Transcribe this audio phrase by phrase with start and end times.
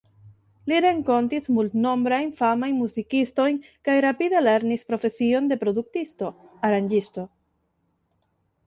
[0.71, 6.35] Li renkontis multnombrajn famajn muzikistojn kaj rapide lernis profesion de produktisto,
[6.73, 7.31] aranĝisto.